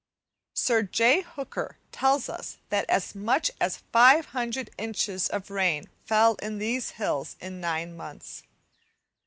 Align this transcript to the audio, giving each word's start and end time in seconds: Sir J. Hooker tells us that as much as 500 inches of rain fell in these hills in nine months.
Sir 0.55 0.81
J. 0.81 1.21
Hooker 1.21 1.77
tells 1.91 2.27
us 2.27 2.57
that 2.69 2.89
as 2.89 3.13
much 3.13 3.51
as 3.61 3.83
500 3.93 4.71
inches 4.75 5.27
of 5.29 5.51
rain 5.51 5.91
fell 6.07 6.37
in 6.41 6.57
these 6.57 6.89
hills 6.97 7.35
in 7.39 7.61
nine 7.61 7.95
months. 7.95 8.41